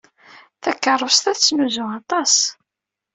Takeṛṛust-a 0.61 1.31
tettnuzu 1.37 1.85
aṭas. 1.99 2.35